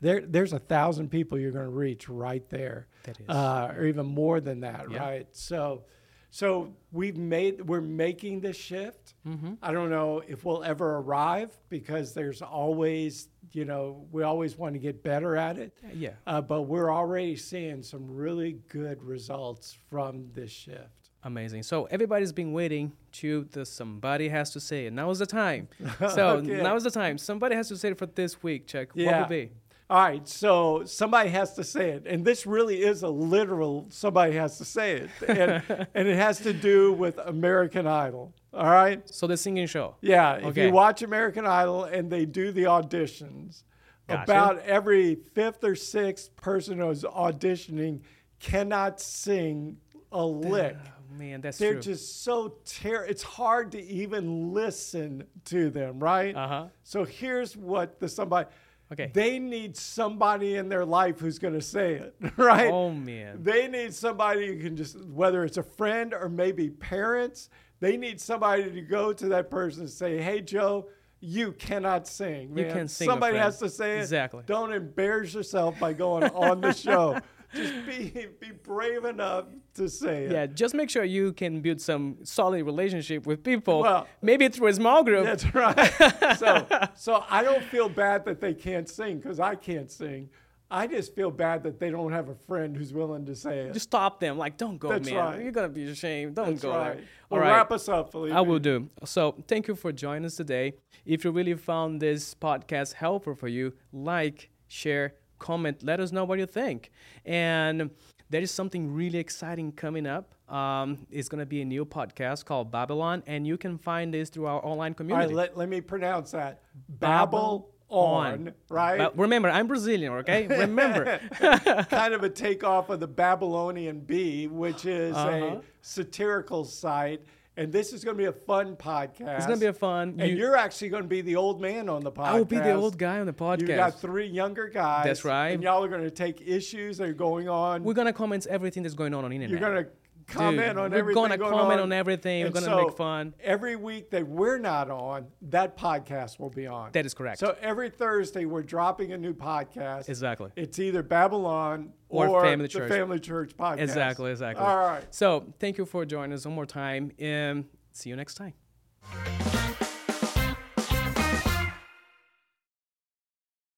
There, 0.00 0.20
there's 0.20 0.52
a 0.52 0.58
thousand 0.58 1.10
people 1.10 1.38
you're 1.38 1.52
going 1.52 1.64
to 1.64 1.70
reach 1.70 2.08
right 2.08 2.48
there, 2.50 2.86
That 3.04 3.18
is. 3.20 3.28
uh, 3.28 3.72
or 3.76 3.84
even 3.86 4.06
more 4.06 4.40
than 4.40 4.60
that, 4.60 4.90
Yeah. 4.90 4.98
right? 4.98 5.26
So, 5.32 5.84
so 6.30 6.74
we've 6.92 7.16
made 7.16 7.62
we're 7.66 7.80
making 7.80 8.40
this 8.40 8.56
shift. 8.56 9.14
Mm-hmm. 9.26 9.54
I 9.62 9.72
don't 9.72 9.88
know 9.90 10.22
if 10.26 10.44
we'll 10.44 10.64
ever 10.64 10.96
arrive 10.96 11.50
because 11.70 12.12
there's 12.12 12.42
always, 12.42 13.28
you 13.52 13.64
know, 13.64 14.06
we 14.10 14.22
always 14.22 14.56
want 14.58 14.74
to 14.74 14.78
get 14.78 15.02
better 15.02 15.34
at 15.36 15.56
it. 15.58 15.72
Yeah. 15.94 16.10
Uh, 16.26 16.40
but 16.42 16.62
we're 16.62 16.92
already 16.92 17.36
seeing 17.36 17.82
some 17.82 18.06
really 18.10 18.58
good 18.68 19.02
results 19.02 19.78
from 19.88 20.28
this 20.34 20.50
shift. 20.50 21.05
Amazing. 21.26 21.64
So 21.64 21.86
everybody's 21.86 22.30
been 22.32 22.52
waiting 22.52 22.92
to 23.14 23.48
the 23.50 23.66
somebody 23.66 24.28
has 24.28 24.50
to 24.52 24.60
say 24.60 24.86
it. 24.86 24.92
Now 24.92 25.10
is 25.10 25.18
the 25.18 25.26
time. 25.26 25.66
So 26.14 26.28
Okay. 26.36 26.62
now 26.62 26.76
is 26.76 26.84
the 26.84 26.90
time. 26.90 27.18
Somebody 27.18 27.56
has 27.56 27.66
to 27.68 27.76
say 27.76 27.90
it 27.90 27.98
for 27.98 28.06
this 28.06 28.42
week. 28.44 28.68
Chuck. 28.68 28.88
What 28.94 29.02
Yeah. 29.02 29.18
would 29.20 29.28
be? 29.28 29.50
All 29.90 29.98
right, 30.02 30.26
so 30.26 30.82
somebody 30.84 31.28
has 31.30 31.54
to 31.54 31.62
say 31.62 31.90
it, 31.90 32.06
and 32.06 32.24
this 32.24 32.44
really 32.44 32.82
is 32.82 33.04
a 33.04 33.08
literal 33.08 33.86
somebody 33.88 34.32
has 34.34 34.58
to 34.58 34.64
say 34.64 34.96
it, 34.96 35.10
and, 35.28 35.62
and 35.94 36.08
it 36.08 36.16
has 36.16 36.40
to 36.40 36.52
do 36.52 36.92
with 36.92 37.18
American 37.18 37.86
Idol. 37.86 38.34
All 38.52 38.64
right, 38.70 39.08
So 39.08 39.26
the 39.28 39.36
singing 39.36 39.66
show. 39.68 39.94
yeah. 40.00 40.36
If 40.38 40.44
Okay. 40.46 40.66
you 40.66 40.72
watch 40.72 41.02
American 41.02 41.46
Idol 41.46 41.84
and 41.84 42.10
they 42.10 42.24
do 42.24 42.50
the 42.52 42.64
auditions, 42.64 43.62
Gotcha. 44.08 44.22
about 44.24 44.58
every 44.60 45.16
fifth 45.34 45.62
or 45.62 45.74
sixth 45.76 46.34
person 46.36 46.78
who's 46.78 47.02
auditioning 47.04 48.00
cannot 48.40 49.00
sing 49.00 49.76
a 50.10 50.24
lick. 50.24 50.76
Man, 51.18 51.40
that's 51.40 51.58
they're 51.58 51.74
true. 51.74 51.82
just 51.82 52.22
so 52.24 52.54
ter- 52.64 53.04
it's 53.04 53.22
hard 53.22 53.72
to 53.72 53.82
even 53.82 54.52
listen 54.52 55.24
to 55.46 55.70
them, 55.70 55.98
right? 56.00 56.34
Uh-huh. 56.34 56.66
So 56.84 57.04
here's 57.04 57.56
what 57.56 57.98
the 58.00 58.08
somebody 58.08 58.48
Okay. 58.92 59.10
they 59.12 59.40
need 59.40 59.76
somebody 59.76 60.54
in 60.54 60.68
their 60.68 60.84
life 60.84 61.18
who's 61.18 61.40
going 61.40 61.54
to 61.54 61.60
say 61.60 61.94
it, 61.94 62.14
right? 62.36 62.70
oh 62.72 62.92
man. 62.92 63.42
They 63.42 63.66
need 63.66 63.92
somebody 63.92 64.46
who 64.46 64.62
can 64.62 64.76
just, 64.76 65.04
whether 65.06 65.44
it's 65.44 65.56
a 65.56 65.62
friend 65.64 66.14
or 66.14 66.28
maybe 66.28 66.70
parents, 66.70 67.50
they 67.80 67.96
need 67.96 68.20
somebody 68.20 68.70
to 68.70 68.80
go 68.82 69.12
to 69.12 69.26
that 69.30 69.50
person 69.50 69.82
and 69.82 69.90
say, 69.90 70.22
hey, 70.22 70.40
Joe, 70.40 70.88
you 71.18 71.50
cannot 71.52 72.06
sing. 72.06 72.56
You 72.56 72.66
can't 72.66 72.90
sing, 72.90 73.08
Somebody 73.08 73.32
friend." 73.32 73.44
has 73.44 73.58
to 73.58 73.68
say 73.68 73.98
it. 73.98 74.02
Exactly. 74.02 74.44
Don't 74.46 74.72
embarrass 74.72 75.34
yourself 75.34 75.78
by 75.80 75.92
going 75.92 76.24
on 76.30 76.60
the 76.60 76.72
show. 76.86 77.18
Just 77.54 77.86
be, 77.86 78.26
be 78.40 78.50
brave 78.62 79.04
enough 79.04 79.46
to 79.74 79.88
say 79.88 80.24
it. 80.24 80.32
Yeah, 80.32 80.46
just 80.46 80.74
make 80.74 80.90
sure 80.90 81.04
you 81.04 81.32
can 81.32 81.60
build 81.60 81.80
some 81.80 82.18
solid 82.22 82.64
relationship 82.64 83.26
with 83.26 83.42
people. 83.42 83.80
Well- 83.80 84.06
maybe 84.22 84.48
through 84.48 84.68
a 84.68 84.74
small 84.74 85.04
group. 85.04 85.24
That's 85.24 85.54
right. 85.54 86.36
so, 86.38 86.66
so 86.94 87.24
I 87.30 87.42
don't 87.42 87.62
feel 87.64 87.88
bad 87.88 88.24
that 88.24 88.40
they 88.40 88.54
can't 88.54 88.88
sing 88.88 89.18
because 89.18 89.40
I 89.40 89.54
can't 89.54 89.90
sing. 89.90 90.30
I 90.68 90.88
just 90.88 91.14
feel 91.14 91.30
bad 91.30 91.62
that 91.62 91.78
they 91.78 91.90
don't 91.90 92.10
have 92.10 92.28
a 92.28 92.34
friend 92.48 92.76
who's 92.76 92.92
willing 92.92 93.24
to 93.26 93.36
say 93.36 93.60
it. 93.60 93.72
Just 93.72 93.84
stop 93.88 94.18
them. 94.18 94.36
Like, 94.36 94.56
don't 94.56 94.78
go, 94.78 94.88
That's 94.88 95.08
man. 95.08 95.16
right. 95.16 95.40
You're 95.40 95.52
gonna 95.52 95.68
be 95.68 95.84
ashamed. 95.88 96.34
Don't 96.34 96.50
That's 96.50 96.62
go 96.62 96.70
right. 96.76 96.96
there. 96.96 97.04
Well, 97.30 97.40
All 97.40 97.46
right. 97.46 97.52
wrap 97.56 97.70
us 97.70 97.88
up, 97.88 98.10
Felipe. 98.10 98.34
I 98.34 98.40
will 98.40 98.58
do. 98.58 98.88
So, 99.04 99.36
thank 99.46 99.68
you 99.68 99.76
for 99.76 99.92
joining 99.92 100.24
us 100.24 100.34
today. 100.34 100.74
If 101.04 101.24
you 101.24 101.30
really 101.30 101.54
found 101.54 102.02
this 102.02 102.34
podcast 102.34 102.94
helpful 102.94 103.36
for 103.36 103.46
you, 103.46 103.74
like, 103.92 104.50
share, 104.66 105.14
comment, 105.38 105.82
let 105.82 106.00
us 106.00 106.12
know 106.12 106.24
what 106.24 106.38
you 106.38 106.46
think. 106.46 106.90
And 107.24 107.90
there 108.30 108.40
is 108.40 108.50
something 108.50 108.92
really 108.92 109.18
exciting 109.18 109.72
coming 109.72 110.06
up. 110.06 110.32
Um, 110.52 111.06
it's 111.10 111.28
going 111.28 111.40
to 111.40 111.46
be 111.46 111.60
a 111.62 111.64
new 111.64 111.84
podcast 111.84 112.44
called 112.44 112.70
Babylon, 112.70 113.22
and 113.26 113.46
you 113.46 113.56
can 113.56 113.78
find 113.78 114.14
this 114.14 114.30
through 114.30 114.46
our 114.46 114.64
online 114.64 114.94
community. 114.94 115.24
All 115.24 115.28
right, 115.28 115.36
let, 115.36 115.56
let 115.56 115.68
me 115.68 115.80
pronounce 115.80 116.30
that. 116.32 116.62
Babble 116.88 117.28
Babble 117.38 117.72
on, 117.88 118.52
right? 118.68 118.98
But 118.98 119.16
remember, 119.18 119.48
I'm 119.48 119.66
Brazilian, 119.68 120.12
okay? 120.14 120.46
Remember. 120.48 121.20
kind 121.90 122.14
of 122.14 122.22
a 122.24 122.28
takeoff 122.28 122.90
of 122.90 122.98
the 123.00 123.06
Babylonian 123.06 124.00
Bee, 124.00 124.46
which 124.48 124.86
is 124.86 125.14
Uh-huh. 125.16 125.56
a 125.58 125.60
satirical 125.82 126.64
site. 126.64 127.22
And 127.58 127.72
this 127.72 127.92
is 127.94 128.04
going 128.04 128.16
to 128.16 128.22
be 128.22 128.26
a 128.26 128.32
fun 128.32 128.76
podcast. 128.76 129.36
it's 129.36 129.46
going 129.46 129.58
to 129.58 129.64
be 129.64 129.68
a 129.68 129.72
fun. 129.72 130.16
And 130.18 130.36
you- 130.36 130.46
are 130.46 130.56
actually 130.56 130.90
going 130.90 131.04
to 131.04 131.08
be 131.08 131.22
the 131.22 131.36
old 131.36 131.60
man 131.60 131.88
on 131.88 132.02
the 132.02 132.12
podcast. 132.12 132.26
I 132.26 132.38
will 132.38 132.44
be 132.44 132.58
the 132.58 132.74
old 132.74 132.98
guy 132.98 133.18
on 133.18 133.26
the 133.26 133.32
podcast. 133.32 133.60
You 133.62 133.66
got 133.68 133.98
three 133.98 134.26
younger 134.26 134.68
guys. 134.68 135.04
That's 135.06 135.24
right. 135.24 135.50
And 135.50 135.62
y'all 135.62 135.82
are 135.82 135.88
going 135.88 136.02
to 136.04 136.10
take 136.10 136.42
issues 136.46 136.98
that 136.98 137.08
are 137.08 137.12
going 137.14 137.48
on. 137.48 137.82
We're 137.82 137.94
gonna 137.94 138.12
comment 138.12 138.46
everything 138.46 138.82
that's 138.82 138.94
going 138.94 139.14
on 139.14 139.24
on 139.24 139.30
the 139.30 139.36
internet. 139.36 139.50
You're 139.58 139.70
going 139.70 139.84
to 139.84 139.90
comment 140.26 140.56
Dude, 140.58 140.78
on 140.78 140.90
we're 140.90 140.98
everything. 140.98 141.22
gonna 141.22 141.38
comment 141.38 141.80
on. 141.80 141.80
on 141.80 141.92
everything. 141.92 142.44
We're 142.44 142.50
gonna 142.50 142.66
so 142.66 142.84
make 142.86 142.96
fun. 142.96 143.34
Every 143.42 143.76
week 143.76 144.10
that 144.10 144.26
we're 144.26 144.58
not 144.58 144.90
on, 144.90 145.26
that 145.42 145.76
podcast 145.78 146.38
will 146.38 146.50
be 146.50 146.66
on. 146.66 146.90
That 146.92 147.06
is 147.06 147.14
correct. 147.14 147.38
So 147.38 147.56
every 147.60 147.90
Thursday 147.90 148.44
we're 148.44 148.62
dropping 148.62 149.12
a 149.12 149.18
new 149.18 149.34
podcast. 149.34 150.08
exactly. 150.08 150.50
It's 150.56 150.78
either 150.78 151.02
Babylon 151.02 151.92
Or 152.08 152.28
or, 152.28 152.42
Family 152.44 152.64
the 152.64 152.68
Church. 152.68 152.90
Family 152.90 153.20
Church 153.20 153.56
podcast. 153.56 153.78
Exactly. 153.80 154.30
Exactly. 154.30 154.64
All 154.64 154.76
right. 154.76 155.04
So 155.14 155.52
thank 155.58 155.78
you 155.78 155.86
for 155.86 156.04
joining 156.04 156.32
us 156.32 156.44
one 156.46 156.54
more 156.54 156.66
time, 156.66 157.12
and 157.18 157.64
see 157.92 158.10
you 158.10 158.16
next 158.16 158.34
time. 158.34 158.54